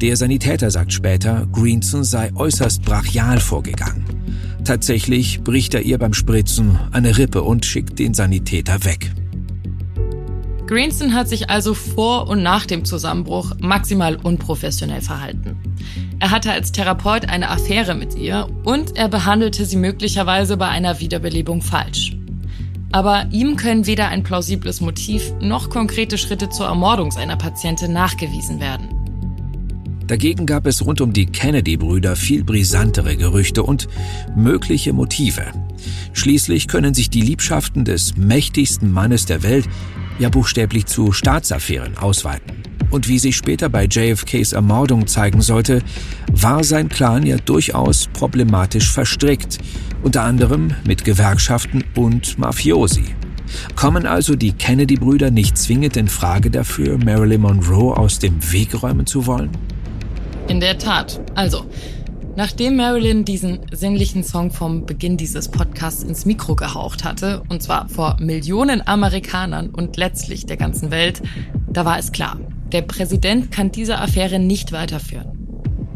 Der 0.00 0.16
Sanitäter 0.16 0.70
sagt 0.70 0.92
später, 0.92 1.48
Greenson 1.50 2.04
sei 2.04 2.30
äußerst 2.32 2.82
brachial 2.82 3.40
vorgegangen. 3.40 4.04
Tatsächlich 4.64 5.40
bricht 5.42 5.74
er 5.74 5.82
ihr 5.82 5.98
beim 5.98 6.14
Spritzen 6.14 6.78
eine 6.92 7.18
Rippe 7.18 7.42
und 7.42 7.66
schickt 7.66 7.98
den 7.98 8.14
Sanitäter 8.14 8.84
weg. 8.84 9.10
Greenson 10.68 11.14
hat 11.14 11.28
sich 11.28 11.50
also 11.50 11.74
vor 11.74 12.28
und 12.28 12.44
nach 12.44 12.64
dem 12.64 12.84
Zusammenbruch 12.84 13.54
maximal 13.60 14.14
unprofessionell 14.16 15.00
verhalten. 15.00 15.56
Er 16.20 16.30
hatte 16.30 16.52
als 16.52 16.70
Therapeut 16.70 17.28
eine 17.28 17.48
Affäre 17.50 17.96
mit 17.96 18.14
ihr 18.14 18.46
und 18.64 18.96
er 18.96 19.08
behandelte 19.08 19.64
sie 19.64 19.76
möglicherweise 19.76 20.56
bei 20.56 20.68
einer 20.68 21.00
Wiederbelebung 21.00 21.60
falsch. 21.60 22.16
Aber 22.92 23.26
ihm 23.32 23.56
können 23.56 23.86
weder 23.86 24.08
ein 24.08 24.22
plausibles 24.22 24.80
Motiv 24.80 25.32
noch 25.40 25.70
konkrete 25.70 26.18
Schritte 26.18 26.50
zur 26.50 26.66
Ermordung 26.66 27.10
seiner 27.10 27.36
Patientin 27.36 27.92
nachgewiesen 27.92 28.60
werden. 28.60 28.97
Dagegen 30.08 30.46
gab 30.46 30.66
es 30.66 30.86
rund 30.86 31.02
um 31.02 31.12
die 31.12 31.26
Kennedy-Brüder 31.26 32.16
viel 32.16 32.42
brisantere 32.42 33.14
Gerüchte 33.18 33.62
und 33.62 33.88
mögliche 34.34 34.94
Motive. 34.94 35.44
Schließlich 36.14 36.66
können 36.66 36.94
sich 36.94 37.10
die 37.10 37.20
Liebschaften 37.20 37.84
des 37.84 38.16
mächtigsten 38.16 38.90
Mannes 38.90 39.26
der 39.26 39.42
Welt 39.42 39.68
ja 40.18 40.30
buchstäblich 40.30 40.86
zu 40.86 41.12
Staatsaffären 41.12 41.98
ausweiten. 41.98 42.62
Und 42.88 43.06
wie 43.06 43.18
sich 43.18 43.36
später 43.36 43.68
bei 43.68 43.84
JFKs 43.84 44.54
Ermordung 44.54 45.06
zeigen 45.06 45.42
sollte, 45.42 45.82
war 46.32 46.64
sein 46.64 46.88
Clan 46.88 47.26
ja 47.26 47.36
durchaus 47.36 48.08
problematisch 48.14 48.90
verstrickt, 48.90 49.58
unter 50.02 50.22
anderem 50.22 50.72
mit 50.86 51.04
Gewerkschaften 51.04 51.84
und 51.94 52.38
Mafiosi. 52.38 53.04
Kommen 53.76 54.06
also 54.06 54.36
die 54.36 54.52
Kennedy-Brüder 54.52 55.30
nicht 55.30 55.58
zwingend 55.58 55.98
in 55.98 56.08
Frage 56.08 56.50
dafür, 56.50 56.96
Marilyn 56.96 57.42
Monroe 57.42 57.94
aus 57.94 58.18
dem 58.18 58.40
Weg 58.52 58.82
räumen 58.82 59.04
zu 59.04 59.26
wollen? 59.26 59.50
In 60.48 60.60
der 60.60 60.78
Tat. 60.78 61.20
Also, 61.34 61.66
Nachdem 62.38 62.76
Marilyn 62.76 63.24
diesen 63.24 63.58
sinnlichen 63.72 64.22
Song 64.22 64.52
vom 64.52 64.86
Beginn 64.86 65.16
dieses 65.16 65.48
Podcasts 65.48 66.04
ins 66.04 66.24
Mikro 66.24 66.54
gehaucht 66.54 67.02
hatte, 67.02 67.42
und 67.48 67.64
zwar 67.64 67.88
vor 67.88 68.16
Millionen 68.20 68.86
Amerikanern 68.86 69.70
und 69.70 69.96
letztlich 69.96 70.46
der 70.46 70.56
ganzen 70.56 70.92
Welt, 70.92 71.20
da 71.68 71.84
war 71.84 71.98
es 71.98 72.12
klar, 72.12 72.38
der 72.70 72.82
Präsident 72.82 73.50
kann 73.50 73.72
diese 73.72 73.98
Affäre 73.98 74.38
nicht 74.38 74.70
weiterführen. 74.70 75.26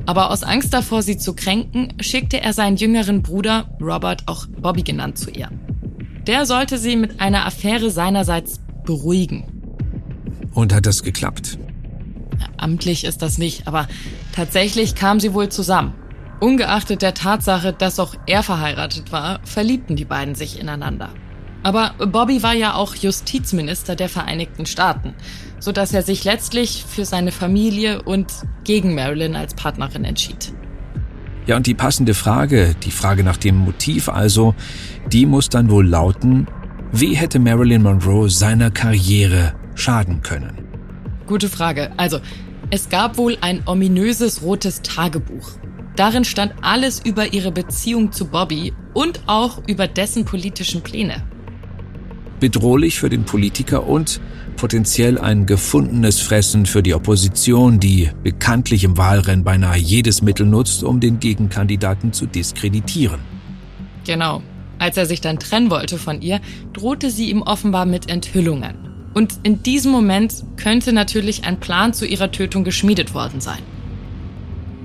Aber 0.05 0.33
aus 0.33 0.43
Angst 0.43 0.75
davor, 0.75 1.03
sie 1.03 1.17
zu 1.17 1.35
kränken, 1.35 1.95
schickte 2.01 2.41
er 2.41 2.53
seinen 2.53 2.77
jüngeren 2.77 3.23
Bruder, 3.23 3.71
Robert, 3.81 4.25
auch 4.27 4.49
Bobby 4.49 4.83
genannt, 4.83 5.19
zu 5.19 5.31
ihr. 5.31 5.49
Der 6.27 6.45
sollte 6.45 6.77
sie 6.77 6.97
mit 6.97 7.21
einer 7.21 7.47
Affäre 7.47 7.89
seinerseits 7.91 8.59
beruhigen. 8.85 9.45
Und 10.55 10.75
hat 10.75 10.87
das 10.87 11.05
geklappt? 11.05 11.57
Amtlich 12.63 13.05
ist 13.05 13.23
das 13.23 13.39
nicht, 13.39 13.67
aber 13.67 13.89
tatsächlich 14.35 14.95
kam 14.95 15.21
sie 15.21 15.35
wohl 15.35 15.49
zusammen. 15.49 15.95
Ungeachtet 16.41 17.03
der 17.03 17.15
Tatsache, 17.15 17.73
dass 17.73 18.01
auch 18.01 18.15
er 18.27 18.43
verheiratet 18.43 19.13
war, 19.13 19.41
verliebten 19.45 19.97
die 19.97 20.05
beiden 20.05 20.35
sich 20.35 20.59
ineinander. 20.59 21.11
Aber 21.63 21.95
Bobby 21.99 22.43
war 22.43 22.55
ja 22.55 22.75
auch 22.75 22.95
Justizminister 22.95 23.95
der 23.95 24.09
Vereinigten 24.09 24.67
Staaten, 24.67 25.15
so 25.61 25.71
dass 25.71 25.93
er 25.93 26.03
sich 26.03 26.25
letztlich 26.25 26.85
für 26.89 27.05
seine 27.05 27.31
Familie 27.31 28.03
und 28.03 28.33
gegen 28.65 28.95
Marilyn 28.95 29.37
als 29.37 29.55
Partnerin 29.55 30.05
entschied. 30.05 30.53
Ja, 31.47 31.57
und 31.57 31.67
die 31.67 31.75
passende 31.75 32.15
Frage, 32.15 32.75
die 32.83 32.91
Frage 32.91 33.25
nach 33.25 33.37
dem 33.37 33.57
Motiv 33.57 34.09
also, 34.09 34.55
die 35.13 35.27
muss 35.27 35.49
dann 35.49 35.71
wohl 35.71 35.87
lauten, 35.87 36.47
wie 36.93 37.15
hätte 37.15 37.39
Marilyn 37.39 37.83
Monroe 37.83 38.29
seiner 38.29 38.71
Karriere 38.71 39.55
schaden 39.75 40.23
können? 40.23 40.53
Gute 41.27 41.49
Frage. 41.49 41.93
Also, 41.97 42.21
es 42.73 42.89
gab 42.89 43.19
wohl 43.19 43.39
ein 43.41 43.63
ominöses 43.67 44.43
rotes 44.43 44.83
Tagebuch, 44.83 45.59
Darin 45.97 46.25
stand 46.25 46.55
alles 46.63 47.01
über 47.05 47.35
ihre 47.35 47.53
Beziehung 47.53 48.13
zu 48.13 48.27
Bobby 48.27 48.73
und 48.95 49.21
auch 49.27 49.61
über 49.67 49.87
dessen 49.87 50.25
politischen 50.25 50.83
Pläne. 50.83 51.23
Bedrohlich 52.41 52.99
für 52.99 53.09
den 53.09 53.25
Politiker 53.25 53.87
und 53.87 54.21
potenziell 54.57 55.19
ein 55.19 55.47
gefundenes 55.47 56.21
Fressen 56.21 56.67
für 56.67 56.83
die 56.83 56.95
Opposition, 56.95 57.79
die 57.79 58.11
bekanntlich 58.23 58.85
im 58.85 58.97
Wahlrennen 58.97 59.45
beinahe 59.45 59.79
jedes 59.79 60.23
Mittel 60.23 60.47
nutzt, 60.47 60.83
um 60.83 60.99
den 60.99 61.21
Gegenkandidaten 61.21 62.13
zu 62.13 62.27
diskreditieren. 62.27 63.21
Genau. 64.05 64.43
Als 64.79 64.97
er 64.97 65.07
sich 65.07 65.21
dann 65.21 65.39
trennen 65.39 65.71
wollte 65.71 65.99
von 65.99 66.23
ihr, 66.23 66.41
drohte 66.73 67.11
sie 67.11 67.31
ihm 67.31 67.43
offenbar 67.43 67.87
mit 67.87 68.11
Enthüllungen. 68.11 68.92
Und 69.15 69.35
in 69.43 69.63
diesem 69.63 69.93
Moment 69.93 70.45
könnte 70.57 70.93
natürlich 70.93 71.45
ein 71.45 71.61
Plan 71.61 71.93
zu 71.93 72.07
ihrer 72.07 72.31
Tötung 72.33 72.65
geschmiedet 72.65 73.15
worden 73.15 73.41
sein. 73.41 73.63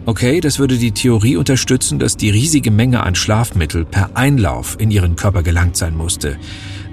Okay, 0.05 0.39
das 0.39 0.57
würde 0.57 0.77
die 0.77 0.93
Theorie 0.93 1.35
unterstützen, 1.35 1.99
dass 1.99 2.15
die 2.15 2.29
riesige 2.29 2.71
Menge 2.71 3.03
an 3.03 3.13
Schlafmittel 3.13 3.83
per 3.83 4.15
Einlauf 4.15 4.77
in 4.79 4.89
ihren 4.89 5.17
Körper 5.17 5.43
gelangt 5.43 5.75
sein 5.75 5.95
musste, 5.95 6.37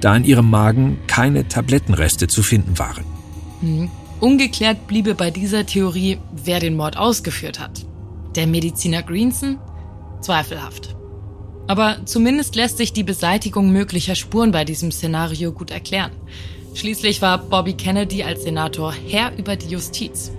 da 0.00 0.16
in 0.16 0.24
ihrem 0.24 0.50
Magen 0.50 0.98
keine 1.06 1.46
Tablettenreste 1.46 2.26
zu 2.26 2.42
finden 2.42 2.78
waren. 2.78 3.04
Mhm. 3.60 3.90
Ungeklärt 4.20 4.86
bliebe 4.86 5.14
bei 5.14 5.30
dieser 5.30 5.66
Theorie, 5.66 6.18
wer 6.44 6.58
den 6.58 6.76
Mord 6.76 6.96
ausgeführt 6.96 7.60
hat. 7.60 7.86
Der 8.34 8.46
Mediziner 8.46 9.02
Greenson? 9.02 9.58
Zweifelhaft. 10.20 10.96
Aber 11.66 11.98
zumindest 12.04 12.56
lässt 12.56 12.78
sich 12.78 12.92
die 12.92 13.04
Beseitigung 13.04 13.70
möglicher 13.70 14.14
Spuren 14.14 14.50
bei 14.50 14.64
diesem 14.64 14.90
Szenario 14.90 15.52
gut 15.52 15.70
erklären. 15.70 16.12
Schließlich 16.74 17.22
war 17.22 17.38
Bobby 17.38 17.74
Kennedy 17.74 18.24
als 18.24 18.42
Senator 18.42 18.92
Herr 18.92 19.32
über 19.38 19.54
die 19.56 19.68
Justiz. 19.68 20.32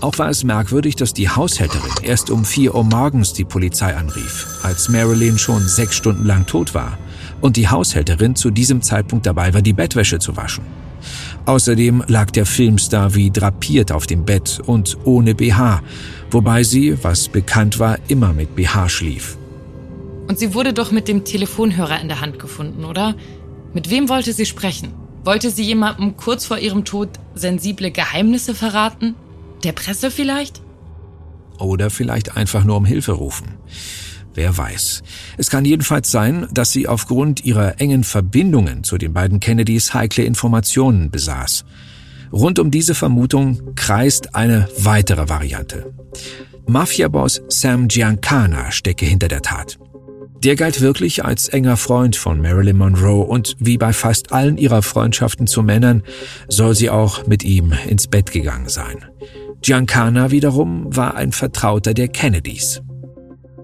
Auch 0.00 0.18
war 0.18 0.28
es 0.28 0.44
merkwürdig, 0.44 0.96
dass 0.96 1.12
die 1.12 1.28
Haushälterin 1.28 1.90
erst 2.02 2.30
um 2.30 2.44
4 2.44 2.74
Uhr 2.74 2.84
morgens 2.84 3.32
die 3.32 3.44
Polizei 3.44 3.94
anrief, 3.96 4.46
als 4.62 4.88
Marilyn 4.88 5.38
schon 5.38 5.66
sechs 5.66 5.96
Stunden 5.96 6.24
lang 6.24 6.46
tot 6.46 6.74
war 6.74 6.98
und 7.40 7.56
die 7.56 7.68
Haushälterin 7.68 8.36
zu 8.36 8.50
diesem 8.50 8.82
Zeitpunkt 8.82 9.26
dabei 9.26 9.54
war, 9.54 9.62
die 9.62 9.72
Bettwäsche 9.72 10.18
zu 10.18 10.36
waschen. 10.36 10.64
Außerdem 11.46 12.04
lag 12.08 12.30
der 12.30 12.44
Filmstar 12.44 13.14
wie 13.14 13.30
drapiert 13.30 13.90
auf 13.90 14.06
dem 14.06 14.24
Bett 14.24 14.60
und 14.66 14.98
ohne 15.04 15.34
BH, 15.34 15.82
wobei 16.30 16.62
sie, 16.62 17.02
was 17.02 17.28
bekannt 17.28 17.78
war, 17.78 17.98
immer 18.08 18.32
mit 18.32 18.54
BH 18.54 18.88
schlief. 18.88 19.36
Und 20.28 20.38
sie 20.38 20.52
wurde 20.54 20.72
doch 20.72 20.90
mit 20.90 21.08
dem 21.08 21.24
Telefonhörer 21.24 22.00
in 22.00 22.08
der 22.08 22.20
Hand 22.20 22.38
gefunden, 22.38 22.84
oder? 22.84 23.14
Mit 23.72 23.90
wem 23.90 24.08
wollte 24.08 24.32
sie 24.32 24.46
sprechen? 24.46 24.92
Wollte 25.28 25.50
sie 25.50 25.62
jemandem 25.62 26.16
kurz 26.16 26.46
vor 26.46 26.56
ihrem 26.56 26.86
Tod 26.86 27.10
sensible 27.34 27.90
Geheimnisse 27.90 28.54
verraten? 28.54 29.14
Der 29.62 29.72
Presse 29.72 30.10
vielleicht? 30.10 30.62
Oder 31.58 31.90
vielleicht 31.90 32.34
einfach 32.38 32.64
nur 32.64 32.78
um 32.78 32.86
Hilfe 32.86 33.12
rufen. 33.12 33.58
Wer 34.32 34.56
weiß. 34.56 35.02
Es 35.36 35.50
kann 35.50 35.66
jedenfalls 35.66 36.10
sein, 36.10 36.48
dass 36.50 36.72
sie 36.72 36.88
aufgrund 36.88 37.44
ihrer 37.44 37.78
engen 37.78 38.04
Verbindungen 38.04 38.84
zu 38.84 38.96
den 38.96 39.12
beiden 39.12 39.38
Kennedys 39.38 39.92
heikle 39.92 40.24
Informationen 40.24 41.10
besaß. 41.10 41.66
Rund 42.32 42.58
um 42.58 42.70
diese 42.70 42.94
Vermutung 42.94 43.74
kreist 43.74 44.34
eine 44.34 44.66
weitere 44.78 45.28
Variante. 45.28 45.92
Mafiaboss 46.66 47.42
Sam 47.48 47.88
Giancana 47.88 48.70
stecke 48.70 49.04
hinter 49.04 49.28
der 49.28 49.42
Tat. 49.42 49.78
Der 50.44 50.54
galt 50.54 50.80
wirklich 50.80 51.24
als 51.24 51.48
enger 51.48 51.76
Freund 51.76 52.14
von 52.14 52.40
Marilyn 52.40 52.78
Monroe 52.78 53.24
und 53.24 53.56
wie 53.58 53.76
bei 53.76 53.92
fast 53.92 54.32
allen 54.32 54.56
ihrer 54.56 54.82
Freundschaften 54.82 55.46
zu 55.46 55.62
Männern 55.62 56.02
soll 56.48 56.74
sie 56.74 56.90
auch 56.90 57.26
mit 57.26 57.42
ihm 57.42 57.72
ins 57.88 58.06
Bett 58.06 58.30
gegangen 58.30 58.68
sein. 58.68 59.04
Giancana 59.62 60.30
wiederum 60.30 60.94
war 60.94 61.16
ein 61.16 61.32
Vertrauter 61.32 61.92
der 61.92 62.08
Kennedys. 62.08 62.82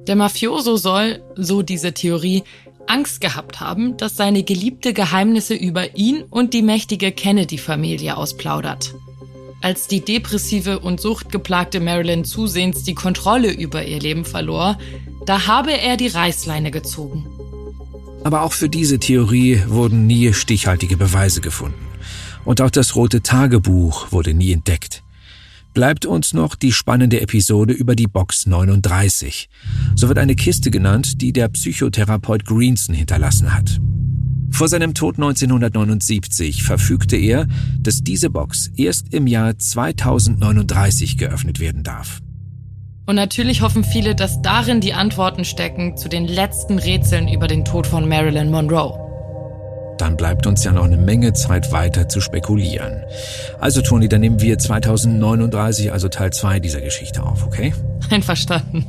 Der 0.08 0.16
Mafioso 0.16 0.76
soll, 0.76 1.22
so 1.36 1.62
diese 1.62 1.92
Theorie, 1.92 2.42
Angst 2.86 3.20
gehabt 3.20 3.60
haben, 3.60 3.96
dass 3.96 4.16
seine 4.16 4.42
Geliebte 4.42 4.92
Geheimnisse 4.92 5.54
über 5.54 5.96
ihn 5.96 6.24
und 6.28 6.52
die 6.52 6.62
mächtige 6.62 7.12
Kennedy-Familie 7.12 8.16
ausplaudert. 8.16 8.94
Als 9.64 9.86
die 9.86 10.04
depressive 10.04 10.80
und 10.80 11.00
suchtgeplagte 11.00 11.80
Marilyn 11.80 12.26
zusehends 12.26 12.82
die 12.82 12.94
Kontrolle 12.94 13.50
über 13.50 13.82
ihr 13.82 13.98
Leben 13.98 14.26
verlor, 14.26 14.76
da 15.24 15.46
habe 15.46 15.72
er 15.72 15.96
die 15.96 16.08
Reißleine 16.08 16.70
gezogen. 16.70 17.24
Aber 18.24 18.42
auch 18.42 18.52
für 18.52 18.68
diese 18.68 18.98
Theorie 18.98 19.62
wurden 19.66 20.06
nie 20.06 20.34
stichhaltige 20.34 20.98
Beweise 20.98 21.40
gefunden. 21.40 21.86
Und 22.44 22.60
auch 22.60 22.68
das 22.68 22.94
rote 22.94 23.22
Tagebuch 23.22 24.12
wurde 24.12 24.34
nie 24.34 24.52
entdeckt 24.52 25.02
bleibt 25.74 26.06
uns 26.06 26.32
noch 26.32 26.54
die 26.54 26.70
spannende 26.70 27.20
Episode 27.20 27.74
über 27.74 27.96
die 27.96 28.06
Box 28.06 28.46
39. 28.46 29.48
So 29.96 30.06
wird 30.06 30.18
eine 30.18 30.36
Kiste 30.36 30.70
genannt, 30.70 31.20
die 31.20 31.32
der 31.32 31.48
Psychotherapeut 31.48 32.44
Greenson 32.44 32.94
hinterlassen 32.94 33.52
hat. 33.52 33.80
Vor 34.54 34.68
seinem 34.68 34.94
Tod 34.94 35.16
1979 35.16 36.62
verfügte 36.62 37.16
er, 37.16 37.48
dass 37.80 38.04
diese 38.04 38.30
Box 38.30 38.70
erst 38.76 39.12
im 39.12 39.26
Jahr 39.26 39.58
2039 39.58 41.18
geöffnet 41.18 41.58
werden 41.58 41.82
darf. 41.82 42.20
Und 43.04 43.16
natürlich 43.16 43.62
hoffen 43.62 43.82
viele, 43.82 44.14
dass 44.14 44.42
darin 44.42 44.80
die 44.80 44.94
Antworten 44.94 45.44
stecken 45.44 45.96
zu 45.96 46.08
den 46.08 46.28
letzten 46.28 46.78
Rätseln 46.78 47.26
über 47.26 47.48
den 47.48 47.64
Tod 47.64 47.88
von 47.88 48.08
Marilyn 48.08 48.52
Monroe. 48.52 48.96
Dann 49.98 50.16
bleibt 50.16 50.46
uns 50.46 50.62
ja 50.62 50.70
noch 50.70 50.84
eine 50.84 50.98
Menge 50.98 51.32
Zeit 51.32 51.72
weiter 51.72 52.08
zu 52.08 52.20
spekulieren. 52.20 53.02
Also 53.58 53.82
Toni, 53.82 54.08
dann 54.08 54.20
nehmen 54.20 54.40
wir 54.40 54.56
2039, 54.56 55.90
also 55.90 56.08
Teil 56.08 56.32
2 56.32 56.60
dieser 56.60 56.80
Geschichte 56.80 57.24
auf, 57.24 57.44
okay? 57.44 57.74
Einverstanden. 58.08 58.86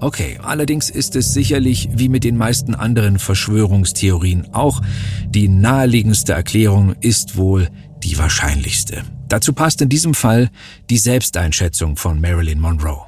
Okay, 0.00 0.38
allerdings 0.42 0.90
ist 0.90 1.16
es 1.16 1.32
sicherlich, 1.32 1.88
wie 1.92 2.08
mit 2.08 2.24
den 2.24 2.36
meisten 2.36 2.74
anderen 2.74 3.18
Verschwörungstheorien 3.18 4.52
auch, 4.52 4.82
die 5.28 5.48
naheliegendste 5.48 6.32
Erklärung 6.32 6.94
ist 7.00 7.36
wohl 7.36 7.68
die 8.02 8.18
wahrscheinlichste. 8.18 9.02
Dazu 9.28 9.52
passt 9.52 9.80
in 9.80 9.88
diesem 9.88 10.14
Fall 10.14 10.50
die 10.90 10.98
Selbsteinschätzung 10.98 11.96
von 11.96 12.20
Marilyn 12.20 12.60
Monroe. 12.60 13.06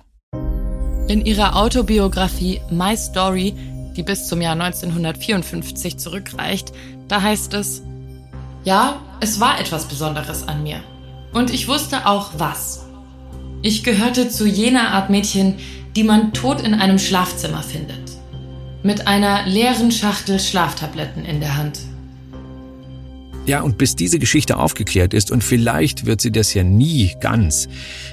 In 1.09 1.25
ihrer 1.25 1.57
Autobiografie 1.57 2.61
My 2.71 2.97
Story 2.97 3.55
die 3.99 4.05
bis 4.05 4.29
zum 4.29 4.41
Jahr 4.41 4.53
1954 4.53 5.99
zurückreicht, 5.99 6.73
da 7.09 7.21
heißt 7.21 7.53
es, 7.55 7.83
ja, 8.65 9.03
es 9.21 9.41
war 9.41 9.61
etwas 9.61 9.87
Besonderes 9.87 10.47
an 10.47 10.63
mir. 10.63 10.81
Und 11.33 11.53
ich 11.53 11.67
wusste 11.67 12.07
auch 12.07 12.31
was. 12.39 12.87
Ich 13.61 13.83
gehörte 13.83 14.29
zu 14.29 14.47
jener 14.47 14.93
Art 14.93 15.11
Mädchen, 15.11 15.57
die 15.99 16.05
man 16.05 16.33
tot 16.33 16.61
in 16.61 16.75
einem 16.75 17.01
Schlafzimmer 17.01 17.61
findet. 17.61 17.99
Mit 18.85 19.09
einer 19.09 19.45
leeren 19.49 19.91
Schachtel 19.91 20.39
Schlaftabletten 20.39 21.25
in 21.25 21.41
der 21.41 21.57
Hand. 21.57 21.81
Ja, 23.47 23.63
und 23.63 23.79
bis 23.79 23.97
diese 23.97 24.21
Geschichte 24.21 24.59
aufgeklärt 24.59 25.13
ist, 25.13 25.33
und 25.33 25.43
vielleicht 25.43 26.07
wird 26.07 26.21
sie 26.21 26.31
das 26.31 26.55
ja 26.55 26.63
nie 26.63 27.17
ganz, 27.21 27.69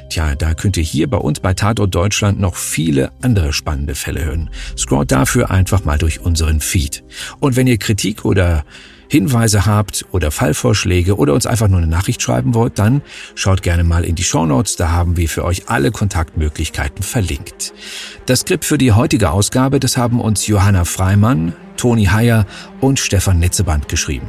tja, 0.09 0.33
da 0.33 0.55
könnt 0.55 0.77
ihr 0.77 0.83
hier 0.83 1.07
bei 1.07 1.17
uns 1.17 1.39
bei 1.39 1.53
Tatort 1.53 1.93
Deutschland 1.93 2.39
noch 2.39 2.55
viele 2.55 3.11
andere 3.21 3.53
spannende 3.53 3.93
Fälle 3.93 4.25
hören. 4.25 4.49
Scrollt 4.75 5.11
dafür 5.11 5.51
einfach 5.51 5.85
mal 5.85 5.99
durch 5.99 6.21
unseren 6.21 6.61
Feed. 6.61 7.03
Und 7.39 7.55
wenn 7.55 7.67
ihr 7.67 7.77
Kritik 7.77 8.25
oder 8.25 8.65
Hinweise 9.07 9.65
habt 9.65 10.05
oder 10.11 10.31
Fallvorschläge 10.31 11.17
oder 11.17 11.33
uns 11.33 11.45
einfach 11.45 11.67
nur 11.67 11.77
eine 11.77 11.87
Nachricht 11.87 12.21
schreiben 12.21 12.53
wollt, 12.53 12.79
dann 12.79 13.01
schaut 13.35 13.61
gerne 13.61 13.83
mal 13.83 14.03
in 14.03 14.15
die 14.15 14.23
Show 14.23 14.45
Notes, 14.45 14.75
da 14.75 14.91
haben 14.91 15.17
wir 15.17 15.29
für 15.29 15.43
euch 15.43 15.69
alle 15.69 15.91
Kontaktmöglichkeiten 15.91 17.03
verlinkt. 17.03 17.73
Das 18.25 18.41
Skript 18.41 18.65
für 18.65 18.77
die 18.77 18.91
heutige 18.91 19.31
Ausgabe, 19.31 19.79
das 19.79 19.97
haben 19.97 20.19
uns 20.19 20.47
Johanna 20.47 20.85
Freimann, 20.85 21.53
Toni 21.77 22.05
Heyer 22.05 22.45
und 22.81 22.99
Stefan 22.99 23.39
Netzeband 23.39 23.89
geschrieben. 23.89 24.27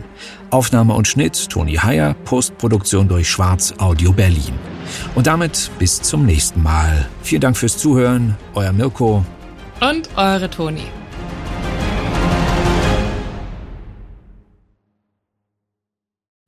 Aufnahme 0.51 0.95
und 0.95 1.09
Schnitt 1.09 1.49
Toni 1.49 1.75
Heyer, 1.75 2.15
Postproduktion 2.25 3.09
durch 3.09 3.29
Schwarz 3.29 3.75
Audio 3.79 4.13
Berlin. 4.13 4.55
Und 5.15 5.27
damit 5.27 5.71
bis 5.79 6.01
zum 6.03 6.25
nächsten 6.25 6.63
Mal. 6.63 7.09
Vielen 7.23 7.41
Dank 7.41 7.57
fürs 7.57 7.79
Zuhören, 7.79 8.37
euer 8.55 8.73
Mirko 8.73 9.25
und 9.81 10.09
eure 10.17 10.49
Toni. 10.49 10.85